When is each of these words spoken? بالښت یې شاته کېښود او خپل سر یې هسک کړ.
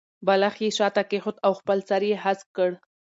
بالښت 0.25 0.59
یې 0.63 0.69
شاته 0.77 1.03
کېښود 1.09 1.37
او 1.45 1.51
خپل 1.59 1.77
سر 1.89 2.01
یې 2.09 2.15
هسک 2.23 2.47
کړ. 2.57 2.69